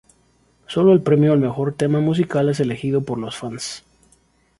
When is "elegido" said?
2.59-3.03